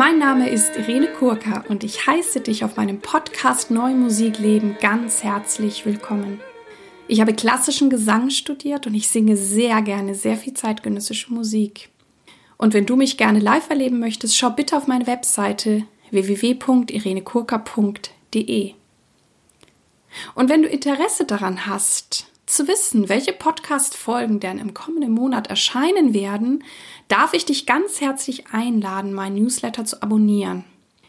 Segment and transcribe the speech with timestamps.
[0.00, 4.78] Mein Name ist Irene Kurka und ich heiße dich auf meinem Podcast Neue Musik Leben
[4.80, 6.40] ganz herzlich willkommen.
[7.06, 11.90] Ich habe klassischen Gesang studiert und ich singe sehr gerne sehr viel zeitgenössische Musik.
[12.56, 18.72] Und wenn du mich gerne live erleben möchtest, schau bitte auf meine Webseite www.irenekurka.de.
[20.34, 26.14] Und wenn du Interesse daran hast, zu wissen, welche Podcast-Folgen denn im kommenden Monat erscheinen
[26.14, 26.64] werden,
[27.10, 30.64] darf ich dich ganz herzlich einladen, meinen Newsletter zu abonnieren.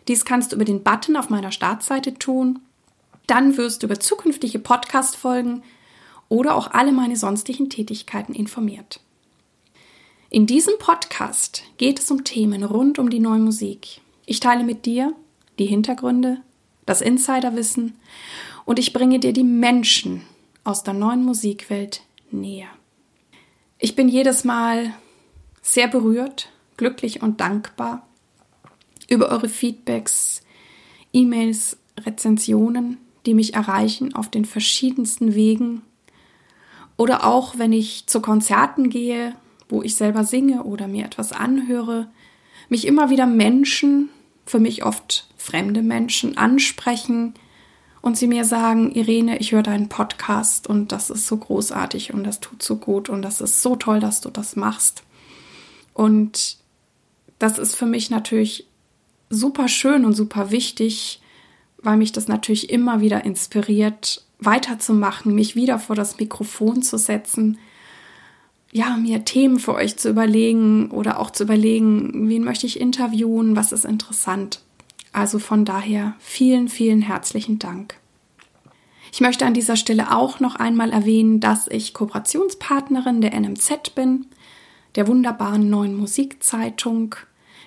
[0.07, 2.59] Dies kannst du über den Button auf meiner Startseite tun.
[3.27, 5.61] Dann wirst du über zukünftige Podcast-Folgen
[6.27, 8.99] oder auch alle meine sonstigen Tätigkeiten informiert.
[10.31, 14.01] In diesem Podcast geht es um Themen rund um die neue Musik.
[14.25, 15.13] Ich teile mit dir
[15.59, 16.41] die Hintergründe,
[16.87, 17.95] das Insiderwissen
[18.65, 20.23] und ich bringe dir die Menschen
[20.63, 22.69] aus der neuen Musikwelt näher.
[23.77, 24.93] Ich bin jedes Mal
[25.61, 28.07] sehr berührt, glücklich und dankbar
[29.07, 30.41] über eure Feedbacks,
[31.13, 35.81] E-Mails, Rezensionen, die mich erreichen auf den verschiedensten Wegen.
[36.97, 39.35] Oder auch wenn ich zu Konzerten gehe,
[39.69, 42.09] wo ich selber singe oder mir etwas anhöre,
[42.69, 44.09] mich immer wieder Menschen,
[44.45, 47.33] für mich oft fremde Menschen, ansprechen,
[48.01, 52.23] und sie mir sagen, Irene, ich höre deinen Podcast und das ist so großartig und
[52.23, 55.03] das tut so gut und das ist so toll, dass du das machst.
[56.01, 56.57] Und
[57.37, 58.65] das ist für mich natürlich
[59.29, 61.21] super schön und super wichtig,
[61.77, 67.59] weil mich das natürlich immer wieder inspiriert, weiterzumachen, mich wieder vor das Mikrofon zu setzen,
[68.71, 73.55] ja, mir Themen für euch zu überlegen oder auch zu überlegen, wen möchte ich interviewen,
[73.55, 74.61] was ist interessant.
[75.13, 77.93] Also von daher vielen, vielen herzlichen Dank.
[79.13, 84.25] Ich möchte an dieser Stelle auch noch einmal erwähnen, dass ich Kooperationspartnerin der NMZ bin,
[84.95, 87.15] der wunderbaren neuen Musikzeitung.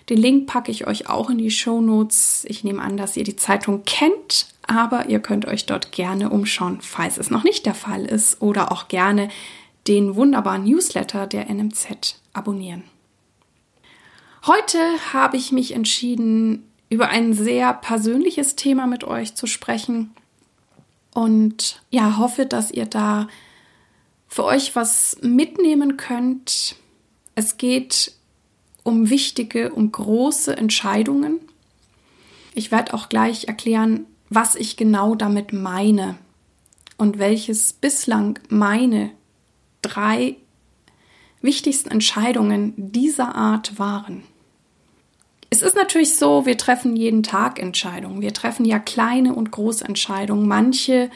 [0.08, 2.44] Den Link packe ich euch auch in die Show Notes.
[2.48, 6.78] Ich nehme an, dass ihr die Zeitung kennt, aber ihr könnt euch dort gerne umschauen,
[6.81, 9.28] falls es noch nicht der Fall ist oder auch gerne
[9.87, 12.84] den wunderbaren Newsletter der NMZ abonnieren.
[14.47, 14.78] Heute
[15.12, 20.15] habe ich mich entschieden, über ein sehr persönliches Thema mit euch zu sprechen
[21.15, 23.28] und ja, hoffe, dass ihr da
[24.28, 26.77] für euch was mitnehmen könnt.
[27.34, 28.12] Es geht
[28.83, 31.41] um wichtige, um große Entscheidungen.
[32.55, 36.17] Ich werde auch gleich erklären, was ich genau damit meine
[36.97, 39.11] und welches bislang meine
[39.83, 40.37] drei
[41.41, 44.22] wichtigsten Entscheidungen dieser Art waren.
[45.51, 48.21] Es ist natürlich so, wir treffen jeden Tag Entscheidungen.
[48.21, 50.49] Wir treffen ja kleine und große Entscheidungen.
[50.49, 51.11] Manche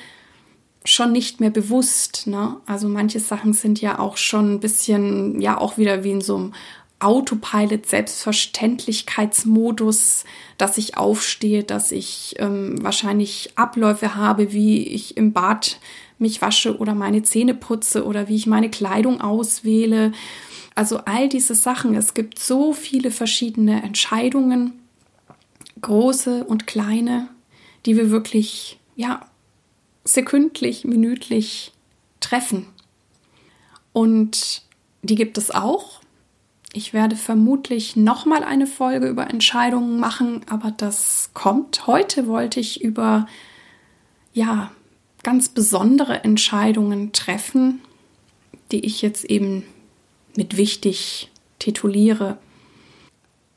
[0.89, 2.27] schon nicht mehr bewusst.
[2.27, 2.57] Ne?
[2.67, 6.37] Also manche Sachen sind ja auch schon ein bisschen, ja auch wieder wie in so
[6.37, 6.55] einem
[7.01, 10.25] Autopilot, Selbstverständlichkeitsmodus,
[10.57, 15.79] dass ich aufstehe, dass ich ähm, wahrscheinlich Abläufe habe, wie ich im Bad
[16.19, 20.11] mich wasche oder meine Zähne putze oder wie ich meine Kleidung auswähle
[20.79, 21.97] also all diese Sachen.
[21.97, 24.75] Es gibt so viele verschiedene Entscheidungen,
[25.81, 27.29] große und kleine,
[27.85, 29.28] die wir wirklich, ja,
[30.13, 31.73] sekündlich, minütlich
[32.21, 32.67] treffen.
[33.93, 34.63] Und
[35.03, 36.01] die gibt es auch.
[36.73, 41.87] Ich werde vermutlich nochmal eine Folge über Entscheidungen machen, aber das kommt.
[41.87, 43.27] Heute wollte ich über,
[44.33, 44.71] ja,
[45.23, 47.81] ganz besondere Entscheidungen treffen,
[48.71, 49.65] die ich jetzt eben
[50.37, 52.39] mit wichtig tituliere.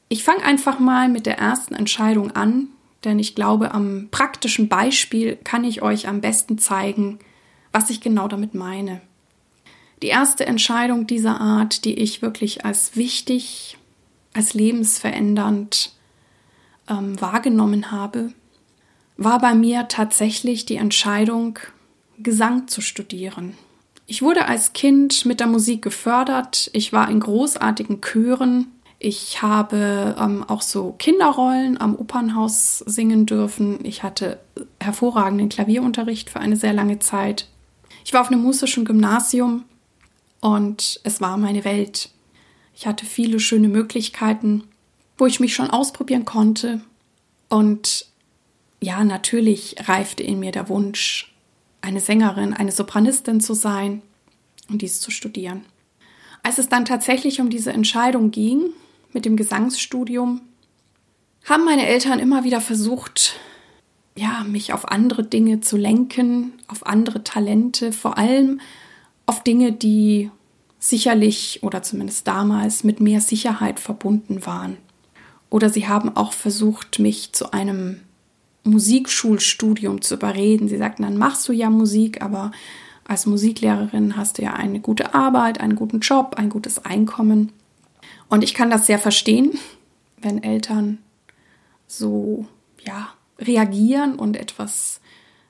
[0.10, 2.68] Ich fange einfach mal mit der ersten Entscheidung an,
[3.04, 7.20] denn ich glaube, am praktischen Beispiel kann ich euch am besten zeigen,
[7.72, 9.02] was ich genau damit meine.
[10.02, 13.78] Die erste Entscheidung dieser Art, die ich wirklich als wichtig,
[14.34, 15.94] als lebensverändernd
[16.90, 18.34] ähm, wahrgenommen habe,
[19.18, 21.60] war bei mir tatsächlich die Entscheidung,
[22.18, 23.56] Gesang zu studieren.
[24.06, 26.70] Ich wurde als Kind mit der Musik gefördert.
[26.74, 28.68] Ich war in großartigen Chören.
[29.04, 33.84] Ich habe ähm, auch so Kinderrollen am Opernhaus singen dürfen.
[33.84, 34.40] Ich hatte
[34.80, 37.48] hervorragenden Klavierunterricht für eine sehr lange Zeit.
[38.06, 39.64] Ich war auf einem musischen Gymnasium
[40.40, 42.12] und es war meine Welt.
[42.76, 44.66] Ich hatte viele schöne Möglichkeiten,
[45.18, 46.82] wo ich mich schon ausprobieren konnte.
[47.50, 48.06] Und
[48.82, 51.34] ja, natürlich reifte in mir der Wunsch,
[51.82, 54.04] eine Sängerin, eine Sopranistin zu sein
[54.70, 55.66] und dies zu studieren.
[56.44, 58.74] Als es dann tatsächlich um diese Entscheidung ging
[59.14, 60.42] mit dem Gesangsstudium,
[61.46, 63.40] haben meine Eltern immer wieder versucht,
[64.16, 68.60] ja, mich auf andere Dinge zu lenken, auf andere Talente, vor allem
[69.26, 70.30] auf Dinge, die
[70.80, 74.78] sicherlich oder zumindest damals mit mehr Sicherheit verbunden waren.
[75.50, 78.02] Oder sie haben auch versucht, mich zu einem
[78.64, 80.68] Musikschulstudium zu überreden.
[80.68, 82.52] Sie sagten, dann machst du ja Musik, aber
[83.08, 87.52] als Musiklehrerin hast du ja eine gute Arbeit, einen guten Job, ein gutes Einkommen.
[88.32, 89.60] Und ich kann das sehr verstehen,
[90.22, 91.00] wenn Eltern
[91.86, 92.46] so,
[92.82, 95.02] ja, reagieren und etwas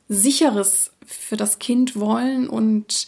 [0.09, 3.07] Sicheres für das Kind wollen und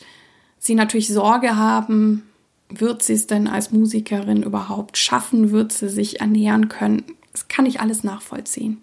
[0.60, 2.30] sie natürlich Sorge haben,
[2.70, 7.04] wird sie es denn als Musikerin überhaupt schaffen, wird sie sich ernähren können.
[7.32, 8.80] Das kann ich alles nachvollziehen.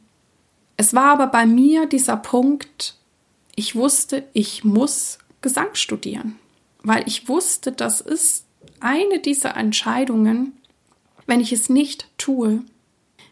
[0.77, 2.97] Es war aber bei mir dieser Punkt,
[3.55, 6.35] ich wusste, ich muss Gesang studieren,
[6.83, 8.45] weil ich wusste, das ist
[8.81, 10.55] eine dieser Entscheidungen,
[11.31, 12.61] wenn ich es nicht tue,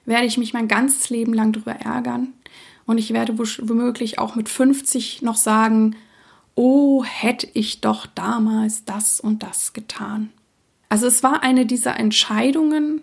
[0.06, 2.32] werde ich mich mein ganzes Leben lang darüber ärgern
[2.86, 5.96] und ich werde womöglich auch mit 50 noch sagen,
[6.54, 10.30] oh, hätte ich doch damals das und das getan.
[10.88, 13.02] Also es war eine dieser Entscheidungen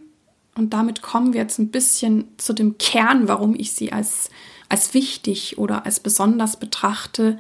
[0.56, 4.30] und damit kommen wir jetzt ein bisschen zu dem Kern, warum ich sie als,
[4.70, 7.38] als wichtig oder als besonders betrachte.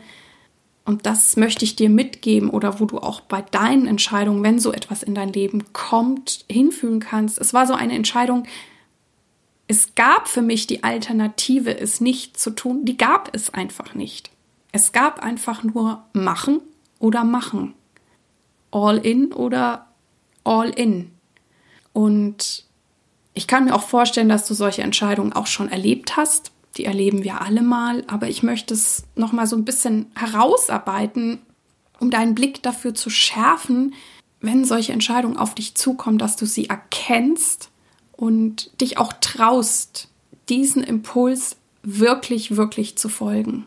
[0.85, 4.71] Und das möchte ich dir mitgeben oder wo du auch bei deinen Entscheidungen, wenn so
[4.71, 7.39] etwas in dein Leben kommt, hinfühlen kannst.
[7.39, 8.45] Es war so eine Entscheidung,
[9.67, 12.85] es gab für mich die Alternative, es nicht zu tun.
[12.85, 14.29] Die gab es einfach nicht.
[14.71, 16.61] Es gab einfach nur machen
[16.99, 17.73] oder machen.
[18.71, 19.88] All in oder
[20.43, 21.11] all in.
[21.93, 22.65] Und
[23.33, 26.51] ich kann mir auch vorstellen, dass du solche Entscheidungen auch schon erlebt hast.
[26.77, 31.39] Die erleben wir alle mal, aber ich möchte es noch mal so ein bisschen herausarbeiten,
[32.00, 33.94] um deinen Blick dafür zu schärfen,
[34.42, 37.69] wenn solche Entscheidungen auf dich zukommen, dass du sie erkennst
[38.12, 40.10] und dich auch traust,
[40.50, 43.66] diesen Impuls wirklich, wirklich zu folgen.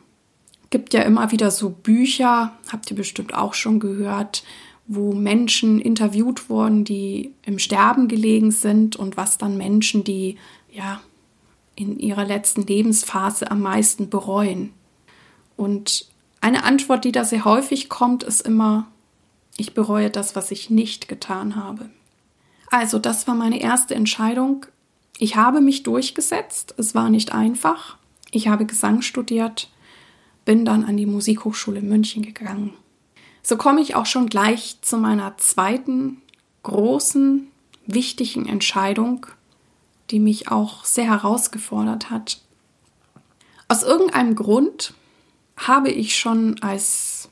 [0.71, 4.45] Gibt ja immer wieder so Bücher, habt ihr bestimmt auch schon gehört,
[4.87, 10.37] wo Menschen interviewt wurden, die im Sterben gelegen sind und was dann Menschen, die
[10.71, 11.01] ja
[11.79, 14.73] in ihrer letzten Lebensphase am meisten bereuen.
[15.57, 16.07] Und
[16.41, 18.87] eine Antwort, die da sehr häufig kommt, ist immer,
[19.57, 21.91] ich bereue das, was ich nicht getan habe.
[22.71, 24.67] Also, das war meine erste Entscheidung.
[25.19, 26.75] Ich habe mich durchgesetzt.
[26.79, 27.97] Es war nicht einfach.
[28.31, 29.71] Ich habe Gesang studiert,
[30.45, 32.75] bin dann an die Musikhochschule München gegangen
[33.49, 36.21] so komme ich auch schon gleich zu meiner zweiten
[36.65, 37.49] großen,
[37.87, 39.27] wichtigen Entscheidung,
[40.11, 42.41] die mich auch sehr herausgefordert hat.
[43.69, 44.95] Aus irgendeinem Grund
[45.57, 47.29] habe ich schon als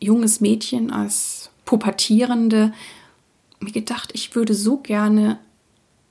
[0.00, 2.72] junges Mädchen, als Pubertierende
[3.60, 5.38] mir gedacht, ich würde so gerne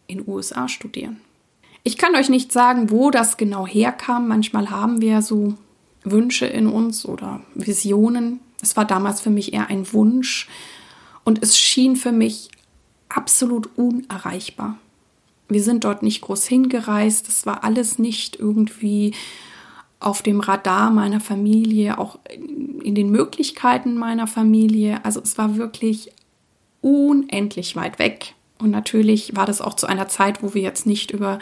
[0.08, 1.20] in USA studieren.
[1.84, 4.28] Ich kann euch nicht sagen, wo das genau herkam.
[4.28, 5.56] Manchmal haben wir so
[6.04, 10.48] Wünsche in uns oder Visionen, es war damals für mich eher ein Wunsch
[11.24, 12.50] und es schien für mich
[13.10, 14.78] absolut unerreichbar.
[15.52, 19.14] Wir sind dort nicht groß hingereist, es war alles nicht irgendwie
[20.00, 25.04] auf dem Radar meiner Familie, auch in den Möglichkeiten meiner Familie.
[25.04, 26.12] Also es war wirklich
[26.82, 28.34] unendlich weit weg.
[28.60, 31.40] Und natürlich war das auch zu einer Zeit, wo wir jetzt nicht über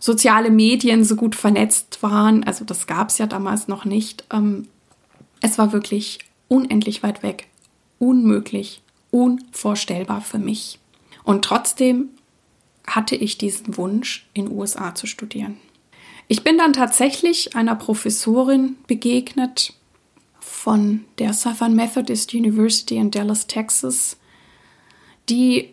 [0.00, 2.44] soziale Medien so gut vernetzt waren.
[2.44, 4.24] Also das gab es ja damals noch nicht.
[4.32, 4.68] Ähm,
[5.40, 6.18] es war wirklich
[6.48, 7.48] unendlich weit weg,
[7.98, 10.78] unmöglich, unvorstellbar für mich.
[11.24, 12.08] Und trotzdem
[12.86, 15.56] hatte ich diesen Wunsch, in USA zu studieren.
[16.28, 19.74] Ich bin dann tatsächlich einer Professorin begegnet
[20.40, 24.16] von der Southern Methodist University in Dallas, Texas,
[25.28, 25.70] die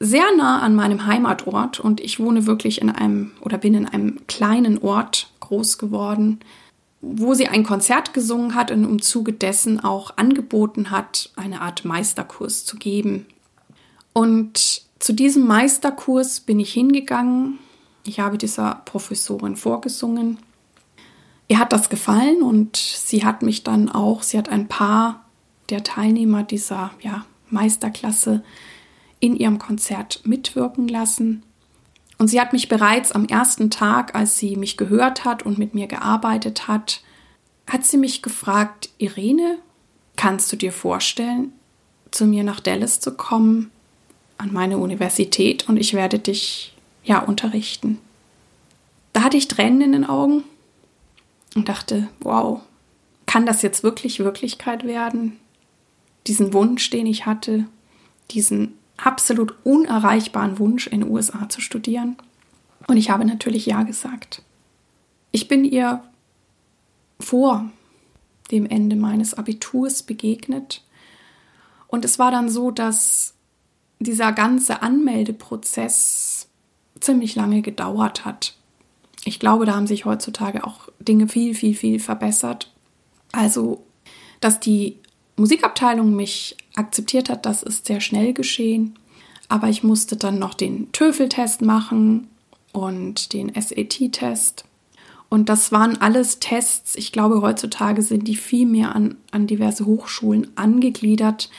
[0.00, 4.26] sehr nah an meinem Heimatort und ich wohne wirklich in einem oder bin in einem
[4.26, 6.40] kleinen Ort groß geworden,
[7.00, 11.84] wo sie ein Konzert gesungen hat und im Zuge dessen auch angeboten hat, eine Art
[11.84, 13.26] Meisterkurs zu geben.
[14.12, 17.58] Und zu diesem Meisterkurs bin ich hingegangen.
[18.06, 20.38] Ich habe dieser Professorin vorgesungen.
[21.46, 25.26] Ihr hat das gefallen und sie hat mich dann auch, sie hat ein paar
[25.68, 28.42] der Teilnehmer dieser ja, Meisterklasse
[29.20, 31.42] in ihrem Konzert mitwirken lassen.
[32.16, 35.74] Und sie hat mich bereits am ersten Tag, als sie mich gehört hat und mit
[35.74, 37.02] mir gearbeitet hat,
[37.68, 39.58] hat sie mich gefragt, Irene,
[40.16, 41.52] kannst du dir vorstellen,
[42.10, 43.70] zu mir nach Dallas zu kommen,
[44.38, 46.74] an meine Universität und ich werde dich
[47.04, 47.98] ja unterrichten.
[49.12, 50.44] Da hatte ich Tränen in den Augen
[51.54, 52.60] und dachte, wow,
[53.26, 55.38] kann das jetzt wirklich Wirklichkeit werden?
[56.26, 57.66] Diesen Wunsch, den ich hatte,
[58.30, 62.16] diesen absolut unerreichbaren Wunsch, in den USA zu studieren.
[62.86, 64.42] Und ich habe natürlich Ja gesagt.
[65.32, 66.02] Ich bin ihr
[67.20, 67.68] vor
[68.50, 70.82] dem Ende meines Abiturs begegnet.
[71.88, 73.34] Und es war dann so, dass
[74.04, 76.48] dieser ganze Anmeldeprozess
[77.00, 78.54] ziemlich lange gedauert hat.
[79.24, 82.72] Ich glaube, da haben sich heutzutage auch Dinge viel, viel, viel verbessert.
[83.32, 83.84] Also,
[84.40, 84.98] dass die
[85.36, 88.98] Musikabteilung mich akzeptiert hat, das ist sehr schnell geschehen.
[89.48, 92.28] Aber ich musste dann noch den TOEFL-Test machen
[92.72, 94.64] und den SAT-Test.
[95.28, 96.94] Und das waren alles Tests.
[96.96, 101.50] Ich glaube, heutzutage sind die viel mehr an, an diverse Hochschulen angegliedert.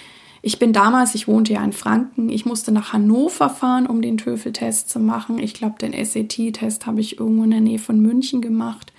[0.47, 4.19] Ich bin damals, ich wohnte ja in Franken, ich musste nach Hannover fahren, um den
[4.19, 5.39] TOEFL-Test zu machen.
[5.39, 8.93] Ich glaube, den SAT-Test habe ich irgendwo in der Nähe von München gemacht.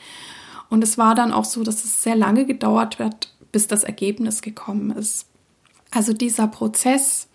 [0.70, 4.42] Und es war dann auch so, dass es sehr lange gedauert hat, bis das Ergebnis
[4.42, 5.26] gekommen ist.
[5.92, 7.28] Also dieser Prozess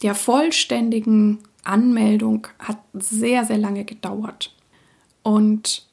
[0.00, 4.54] der vollständigen Anmeldung hat sehr, sehr lange gedauert.
[5.22, 5.86] Und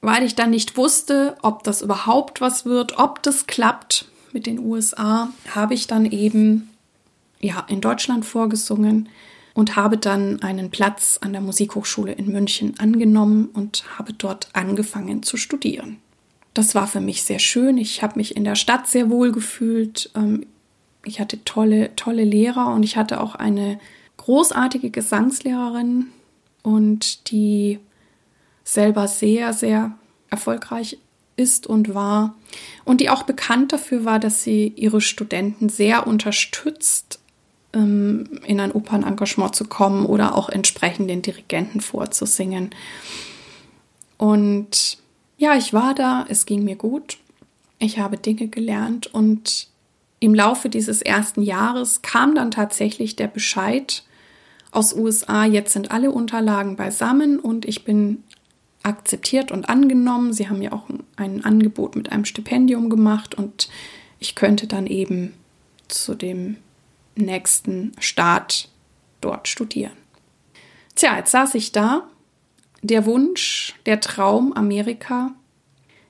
[0.00, 4.58] weil ich dann nicht wusste, ob das überhaupt was wird, ob das klappt mit den
[4.58, 6.70] USA, habe ich dann eben
[7.44, 9.08] ja in Deutschland vorgesungen
[9.54, 15.22] und habe dann einen Platz an der Musikhochschule in München angenommen und habe dort angefangen
[15.22, 15.98] zu studieren.
[16.54, 17.78] Das war für mich sehr schön.
[17.78, 20.10] Ich habe mich in der Stadt sehr wohl gefühlt.
[20.14, 20.46] Ähm,
[21.04, 23.78] ich hatte tolle, tolle Lehrer und ich hatte auch eine
[24.16, 26.06] großartige Gesangslehrerin
[26.62, 27.78] und die
[28.64, 29.92] selber sehr, sehr
[30.30, 30.98] erfolgreich
[31.36, 32.34] ist und war
[32.84, 37.20] und die auch bekannt dafür war, dass sie ihre Studenten sehr unterstützt,
[37.74, 42.70] ähm, in ein Opernengagement zu kommen oder auch entsprechend den Dirigenten vorzusingen.
[44.16, 44.98] Und
[45.36, 47.18] ja, ich war da, es ging mir gut,
[47.78, 49.68] ich habe Dinge gelernt und
[50.20, 54.04] im Laufe dieses ersten Jahres kam dann tatsächlich der Bescheid
[54.70, 58.24] aus USA, jetzt sind alle Unterlagen beisammen und ich bin
[58.82, 60.32] akzeptiert und angenommen.
[60.32, 63.68] Sie haben ja auch ein Angebot mit einem Stipendium gemacht und
[64.18, 65.34] ich könnte dann eben
[65.88, 66.56] zu dem
[67.16, 68.68] nächsten Start
[69.20, 69.92] dort studieren.
[70.94, 72.08] Tja, jetzt saß ich da.
[72.82, 75.32] Der Wunsch, der Traum Amerika.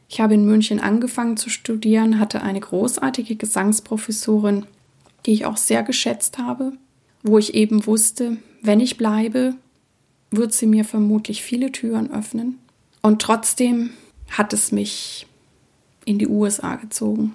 [0.09, 4.67] Ich habe in München angefangen zu studieren, hatte eine großartige Gesangsprofessorin,
[5.25, 6.73] die ich auch sehr geschätzt habe,
[7.23, 9.55] wo ich eben wusste, wenn ich bleibe,
[10.31, 12.59] wird sie mir vermutlich viele Türen öffnen.
[13.03, 13.91] Und trotzdem
[14.31, 15.27] hat es mich
[16.05, 17.35] in die USA gezogen.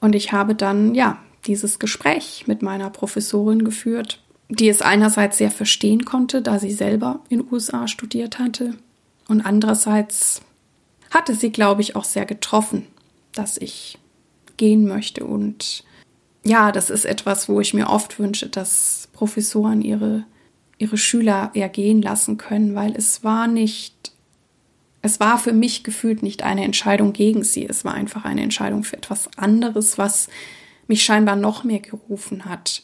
[0.00, 5.50] Und ich habe dann, ja, dieses Gespräch mit meiner Professorin geführt, die es einerseits sehr
[5.50, 8.74] verstehen konnte, da sie selber in USA studiert hatte.
[9.28, 10.42] Und andererseits
[11.10, 12.86] hatte sie, glaube ich, auch sehr getroffen,
[13.32, 13.98] dass ich
[14.56, 15.24] gehen möchte.
[15.24, 15.84] Und
[16.44, 20.24] ja, das ist etwas, wo ich mir oft wünsche, dass Professoren ihre,
[20.78, 24.12] ihre Schüler ergehen lassen können, weil es war nicht
[25.02, 28.84] es war für mich gefühlt nicht eine Entscheidung gegen sie, es war einfach eine Entscheidung
[28.84, 30.28] für etwas anderes, was
[30.90, 32.82] mich scheinbar noch mehr gerufen hat.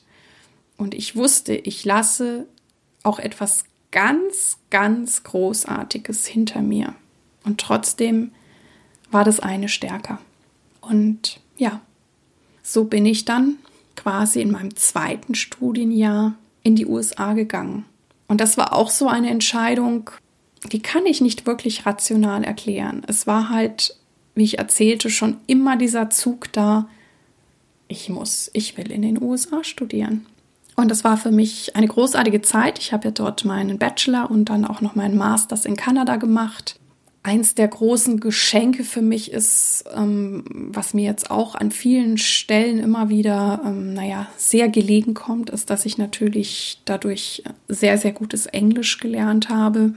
[0.76, 2.46] Und ich wusste, ich lasse
[3.02, 6.94] auch etwas ganz, ganz Großartiges hinter mir.
[7.44, 8.30] Und trotzdem
[9.10, 10.20] war das eine stärker.
[10.80, 11.80] Und ja,
[12.62, 13.56] so bin ich dann
[13.96, 17.86] quasi in meinem zweiten Studienjahr in die USA gegangen.
[18.28, 20.10] Und das war auch so eine Entscheidung,
[20.70, 23.02] die kann ich nicht wirklich rational erklären.
[23.08, 23.98] Es war halt,
[24.36, 26.88] wie ich erzählte, schon immer dieser Zug da,
[27.88, 30.26] ich muss, ich will in den USA studieren.
[30.74, 32.78] Und das war für mich eine großartige Zeit.
[32.78, 36.78] Ich habe ja dort meinen Bachelor und dann auch noch meinen Masters in Kanada gemacht.
[37.22, 42.78] Eins der großen Geschenke für mich ist, ähm, was mir jetzt auch an vielen Stellen
[42.78, 48.46] immer wieder, ähm, naja, sehr gelegen kommt, ist, dass ich natürlich dadurch sehr, sehr gutes
[48.46, 49.94] Englisch gelernt habe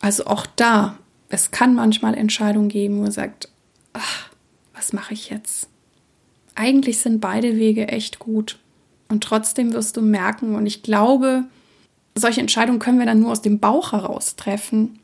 [0.00, 0.98] also auch da,
[1.28, 3.48] es kann manchmal Entscheidungen geben, wo man sagt,
[3.92, 4.30] ach,
[4.74, 5.68] was mache ich jetzt?
[6.58, 8.58] Eigentlich sind beide Wege echt gut.
[9.08, 11.44] Und trotzdem wirst du merken, und ich glaube,
[12.16, 14.98] solche Entscheidungen können wir dann nur aus dem Bauch heraus treffen.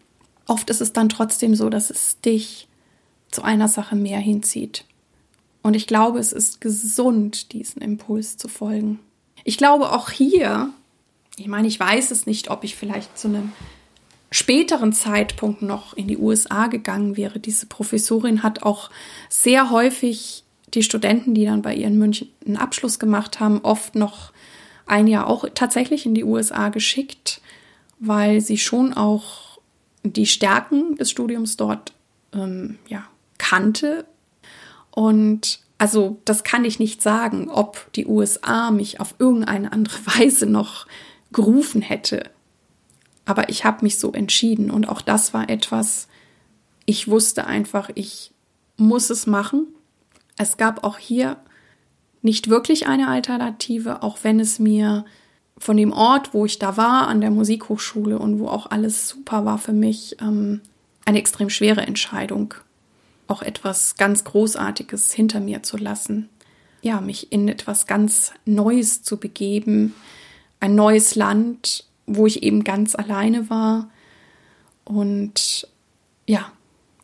[0.49, 2.67] Oft ist es dann trotzdem so, dass es dich
[3.31, 4.85] zu einer Sache mehr hinzieht.
[5.63, 8.99] Und ich glaube, es ist gesund, diesen Impuls zu folgen.
[9.45, 10.71] Ich glaube auch hier,
[11.37, 13.53] ich meine, ich weiß es nicht, ob ich vielleicht zu einem
[14.33, 17.39] späteren Zeitpunkt noch in die USA gegangen wäre.
[17.39, 18.91] Diese Professorin hat auch
[19.29, 20.45] sehr häufig
[20.75, 24.33] die Studenten, die dann bei ihr in München einen Abschluss gemacht haben, oft noch
[24.87, 27.41] ein Jahr auch tatsächlich in die USA geschickt,
[27.99, 29.59] weil sie schon auch
[30.03, 31.93] die Stärken des Studiums dort
[32.33, 33.05] ähm, ja,
[33.39, 34.05] kannte.
[34.91, 40.47] Und also das kann ich nicht sagen, ob die USA mich auf irgendeine andere Weise
[40.47, 40.87] noch
[41.33, 42.31] gerufen hätte.
[43.25, 46.09] Aber ich habe mich so entschieden und auch das war etwas,
[46.85, 48.33] ich wusste einfach, ich
[48.77, 49.67] muss es machen.
[50.37, 51.37] Es gab auch hier
[52.23, 55.05] nicht wirklich eine Alternative, auch wenn es mir
[55.59, 59.45] von dem Ort, wo ich da war, an der Musikhochschule und wo auch alles super
[59.45, 60.61] war für mich, ähm,
[61.05, 62.55] eine extrem schwere Entscheidung,
[63.29, 66.29] auch etwas ganz Großartiges hinter mir zu lassen.
[66.83, 69.95] Ja, mich in etwas ganz Neues zu begeben,
[70.61, 73.89] ein neues Land, wo ich eben ganz alleine war.
[74.85, 75.69] Und
[76.27, 76.53] ja,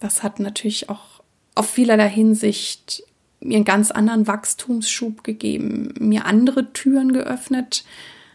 [0.00, 1.22] das hat natürlich auch
[1.54, 3.02] auf vielerlei Hinsicht
[3.40, 7.84] mir einen ganz anderen Wachstumsschub gegeben, mir andere Türen geöffnet.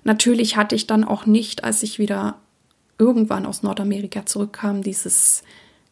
[0.04, 2.36] Natürlich hatte ich dann auch nicht, als ich wieder
[2.98, 5.44] irgendwann aus Nordamerika zurückkam, dieses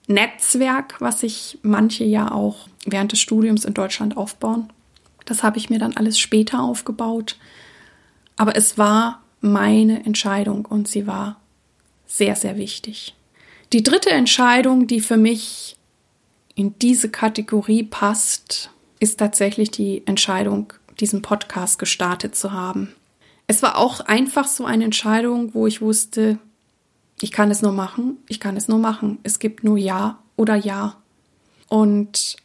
[0.08, 4.72] Netzwerk, was sich manche ja auch während des Studiums in Deutschland aufbauen.
[5.26, 7.38] Das habe ich mir dann alles später aufgebaut.
[8.36, 11.40] Aber es war meine Entscheidung und sie war
[12.06, 13.16] sehr, sehr wichtig.
[13.72, 15.78] Die dritte Entscheidung, die für mich
[16.56, 18.70] in diese Kategorie passt,
[19.04, 22.96] ist tatsächlich die Entscheidung, diesen Podcast gestartet zu haben.
[23.48, 26.40] Es war auch einfach so eine Entscheidung, wo ich wusste,
[27.20, 29.20] ich kann es nur machen, ich kann es nur machen.
[29.24, 30.96] Es gibt nur Ja oder Ja.
[31.68, 32.38] Und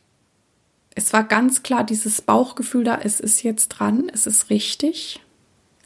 [0.96, 5.20] es war ganz klar dieses Bauchgefühl da, es ist jetzt dran, es ist richtig.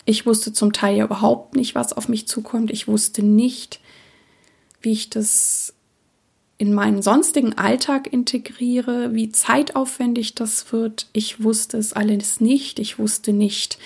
[0.06, 2.70] Ich wusste zum Teil ja überhaupt nicht, was auf mich zukommt.
[2.70, 3.80] Ich wusste nicht,
[4.80, 5.74] wie ich das
[6.62, 11.08] in meinen sonstigen Alltag integriere, wie zeitaufwendig das wird.
[11.12, 12.78] Ich wusste es alles nicht.
[12.78, 13.78] Ich wusste nicht,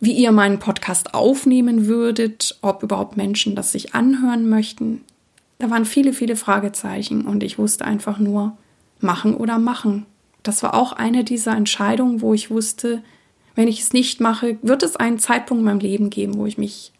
[0.00, 5.04] wie ihr meinen Podcast aufnehmen würdet, ob überhaupt Menschen das sich anhören möchten.
[5.58, 8.56] Da waren viele, viele Fragezeichen und ich wusste einfach nur,
[9.00, 10.06] machen oder machen.
[10.42, 13.02] Das war auch eine dieser Entscheidungen, wo ich wusste,
[13.54, 16.56] wenn ich es nicht mache, wird es einen Zeitpunkt in meinem Leben geben, wo ich
[16.56, 16.90] mich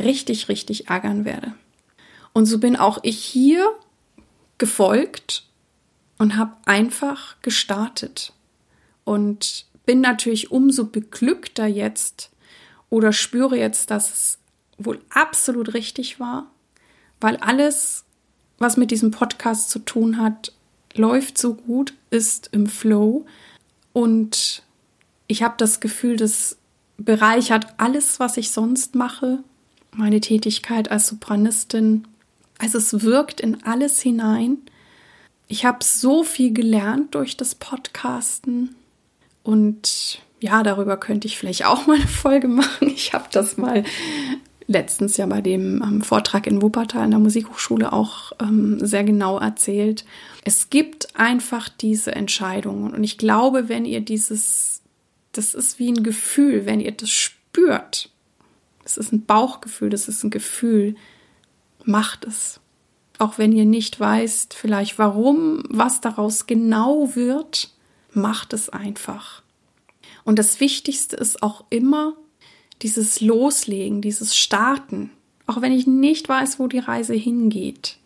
[0.00, 1.52] richtig, richtig ärgern werde.
[2.32, 3.68] Und so bin auch ich hier
[4.62, 5.42] gefolgt
[6.18, 8.32] und habe einfach gestartet.
[9.02, 12.30] Und bin natürlich umso beglückter jetzt
[12.88, 14.38] oder spüre jetzt, dass es
[14.78, 16.48] wohl absolut richtig war,
[17.20, 18.04] weil alles,
[18.58, 20.52] was mit diesem Podcast zu tun hat,
[20.94, 23.26] läuft so gut, ist im Flow.
[23.92, 24.62] Und
[25.26, 26.56] ich habe das Gefühl, das
[26.98, 29.42] bereichert alles, was ich sonst mache,
[29.90, 32.06] meine Tätigkeit als Sopranistin,
[32.62, 34.58] also es wirkt in alles hinein.
[35.48, 38.76] Ich habe so viel gelernt durch das Podcasten
[39.42, 42.88] und ja, darüber könnte ich vielleicht auch mal eine Folge machen.
[42.88, 43.82] Ich habe das mal
[44.68, 49.38] letztens ja bei dem ähm, Vortrag in Wuppertal in der Musikhochschule auch ähm, sehr genau
[49.38, 50.04] erzählt.
[50.44, 54.82] Es gibt einfach diese Entscheidungen und ich glaube, wenn ihr dieses,
[55.32, 58.08] das ist wie ein Gefühl, wenn ihr das spürt,
[58.84, 60.94] das ist ein Bauchgefühl, das ist ein Gefühl,
[61.86, 62.60] macht es.
[63.18, 67.70] Auch wenn ihr nicht weißt, vielleicht warum, was daraus genau wird,
[68.12, 69.42] macht es einfach.
[70.24, 72.14] Und das Wichtigste ist auch immer
[72.82, 75.10] dieses Loslegen, dieses Starten.
[75.46, 77.98] Auch wenn ich nicht weiß, wo die Reise hingeht.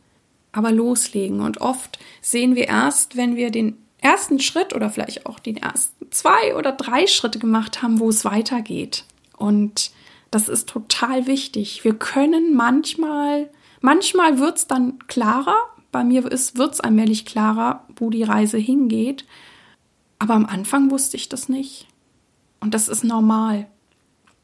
[0.53, 1.41] Aber loslegen.
[1.41, 6.11] Und oft sehen wir erst, wenn wir den ersten Schritt oder vielleicht auch die ersten
[6.11, 9.05] zwei oder drei Schritte gemacht haben, wo es weitergeht.
[9.37, 9.91] Und
[10.31, 11.85] das ist total wichtig.
[11.85, 13.49] Wir können manchmal
[13.81, 15.57] Manchmal wird es dann klarer,
[15.93, 19.25] bei mir wird es allmählich klarer, wo die Reise hingeht.
[20.19, 21.87] Aber am Anfang wusste ich das nicht.
[22.61, 23.67] Und das ist normal.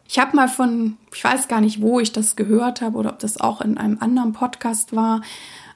[0.08, 3.18] Ich habe mal von, ich weiß gar nicht, wo ich das gehört habe oder ob
[3.18, 5.22] das auch in einem anderen Podcast war,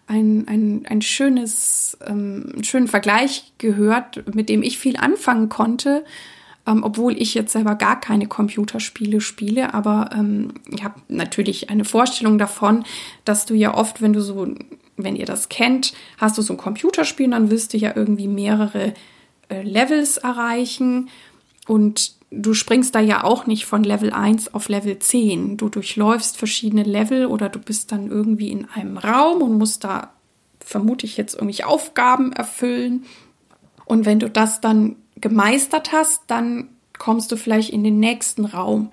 [0.06, 6.04] ein, ein, ein schönes, ähm, einen schönen Vergleich gehört, mit dem ich viel anfangen konnte
[6.66, 11.84] ähm, obwohl ich jetzt selber gar keine Computerspiele spiele, aber ähm, ich habe natürlich eine
[11.84, 12.84] Vorstellung davon,
[13.24, 14.48] dass du ja oft, wenn du so,
[14.96, 18.94] wenn ihr das kennt, hast du so ein Computerspiel, dann wirst du ja irgendwie mehrere
[19.48, 21.08] äh, Levels erreichen
[21.66, 25.56] und du springst da ja auch nicht von Level 1 auf Level 10.
[25.56, 30.12] Du durchläufst verschiedene Level oder du bist dann irgendwie in einem Raum und musst da,
[30.60, 33.04] vermute ich jetzt, irgendwelche Aufgaben erfüllen.
[33.84, 38.92] Und wenn du das dann gemeistert hast, dann kommst du vielleicht in den nächsten Raum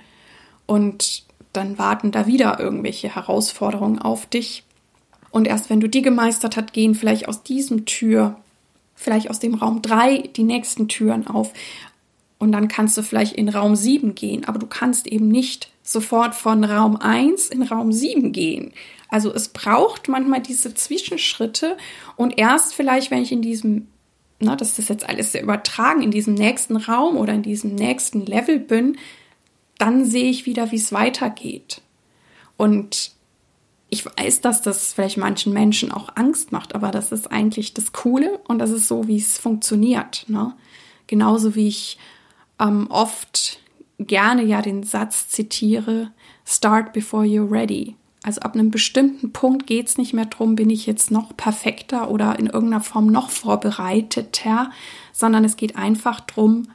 [0.65, 4.63] und dann warten da wieder irgendwelche Herausforderungen auf dich.
[5.31, 8.37] Und erst wenn du die gemeistert hast, gehen vielleicht aus diesem Tür,
[8.95, 11.53] vielleicht aus dem Raum 3 die nächsten Türen auf.
[12.39, 16.35] Und dann kannst du vielleicht in Raum 7 gehen, aber du kannst eben nicht sofort
[16.35, 18.73] von Raum 1 in Raum 7 gehen.
[19.09, 21.77] Also es braucht manchmal diese Zwischenschritte
[22.15, 23.87] und erst vielleicht, wenn ich in diesem
[24.43, 28.25] ne, dass das jetzt alles sehr übertragen in diesem nächsten Raum oder in diesem nächsten
[28.25, 28.97] Level bin,
[29.77, 31.81] dann sehe ich wieder, wie es weitergeht.
[32.57, 33.11] Und
[33.89, 37.91] ich weiß, dass das vielleicht manchen Menschen auch Angst macht, aber das ist eigentlich das
[37.91, 40.25] Coole und das ist so, wie es funktioniert.
[40.27, 40.53] Ne?
[41.07, 41.97] Genauso wie ich
[42.59, 43.59] ähm, oft
[43.99, 46.11] gerne ja den Satz zitiere,
[46.45, 47.95] Start before you're ready.
[48.23, 52.09] Also ab einem bestimmten Punkt geht es nicht mehr darum, bin ich jetzt noch perfekter
[52.09, 54.71] oder in irgendeiner Form noch vorbereiteter,
[55.11, 56.69] sondern es geht einfach darum,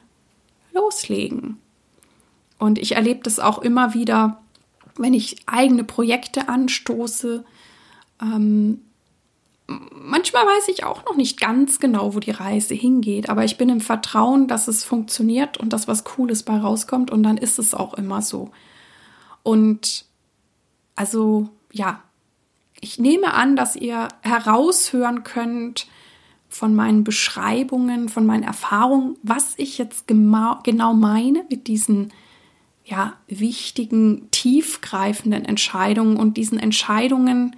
[0.71, 1.57] loslegen.
[2.59, 4.41] Und ich erlebe das auch immer wieder,
[4.95, 7.43] wenn ich eigene Projekte anstoße.
[8.21, 8.81] Ähm,
[9.67, 13.69] manchmal weiß ich auch noch nicht ganz genau, wo die Reise hingeht, aber ich bin
[13.69, 17.73] im Vertrauen, dass es funktioniert und dass was Cooles bei rauskommt und dann ist es
[17.73, 18.51] auch immer so.
[19.41, 20.05] Und
[20.99, 22.01] also ja,
[22.81, 25.87] ich nehme an, dass ihr heraushören könnt
[26.49, 32.11] von meinen Beschreibungen, von meinen Erfahrungen, was ich jetzt genau meine mit diesen
[32.83, 37.55] ja, wichtigen, tiefgreifenden Entscheidungen und diesen Entscheidungen,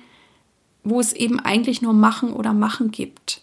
[0.83, 3.41] wo es eben eigentlich nur machen oder machen gibt.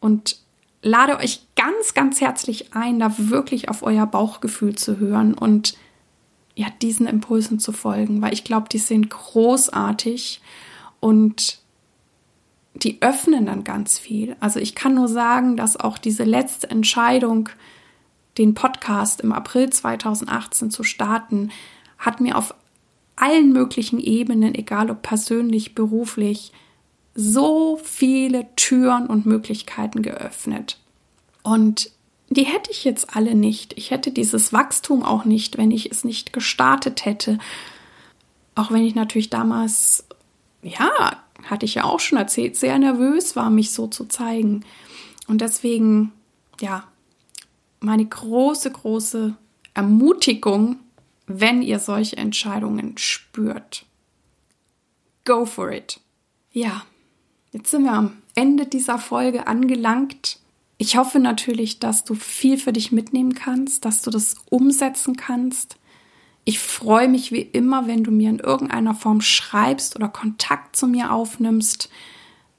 [0.00, 0.38] Und
[0.80, 5.76] lade euch ganz, ganz herzlich ein, da wirklich auf euer Bauchgefühl zu hören und
[6.56, 10.40] ja, diesen Impulsen zu folgen, weil ich glaube, die sind großartig
[11.00, 11.58] und
[12.74, 14.36] die öffnen dann ganz viel.
[14.40, 17.50] Also ich kann nur sagen, dass auch diese letzte Entscheidung,
[18.38, 21.50] den Podcast im April 2018 zu starten,
[21.98, 22.54] hat mir auf
[23.16, 26.52] allen möglichen Ebenen, egal ob persönlich, beruflich,
[27.14, 30.78] so viele Türen und Möglichkeiten geöffnet.
[31.42, 31.90] Und
[32.28, 33.74] die hätte ich jetzt alle nicht.
[33.76, 37.38] Ich hätte dieses Wachstum auch nicht, wenn ich es nicht gestartet hätte.
[38.54, 40.06] Auch wenn ich natürlich damals,
[40.62, 44.64] ja, hatte ich ja auch schon erzählt, sehr nervös war, mich so zu zeigen.
[45.28, 46.12] Und deswegen,
[46.60, 46.84] ja,
[47.80, 49.36] meine große, große
[49.74, 50.80] Ermutigung,
[51.26, 53.84] wenn ihr solche Entscheidungen spürt.
[55.24, 56.00] Go for it.
[56.52, 56.82] Ja,
[57.52, 60.38] jetzt sind wir am Ende dieser Folge angelangt.
[60.78, 65.78] Ich hoffe natürlich, dass du viel für dich mitnehmen kannst, dass du das umsetzen kannst.
[66.44, 70.86] Ich freue mich wie immer, wenn du mir in irgendeiner Form schreibst oder Kontakt zu
[70.86, 71.88] mir aufnimmst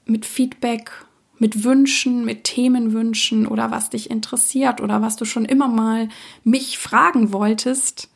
[0.04, 0.90] mit Feedback,
[1.38, 6.08] mit Wünschen, mit Themenwünschen oder was dich interessiert oder was du schon immer mal
[6.42, 8.08] mich fragen wolltest.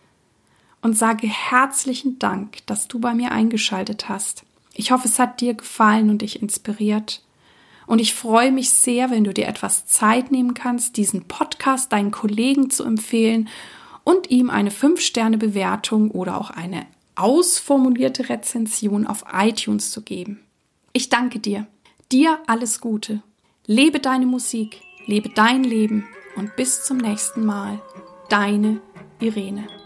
[0.80, 4.42] Und sage herzlichen Dank, dass du bei mir eingeschaltet hast.
[4.74, 7.22] Ich hoffe, es hat dir gefallen und dich inspiriert.
[7.86, 12.10] Und ich freue mich sehr, wenn du dir etwas Zeit nehmen kannst, diesen Podcast deinen
[12.10, 13.48] Kollegen zu empfehlen
[14.04, 20.40] und ihm eine 5-Sterne-Bewertung oder auch eine ausformulierte Rezension auf iTunes zu geben.
[20.92, 21.66] Ich danke dir.
[22.10, 23.22] Dir alles Gute.
[23.66, 27.80] Lebe deine Musik, lebe dein Leben und bis zum nächsten Mal.
[28.28, 28.80] Deine
[29.20, 29.81] Irene.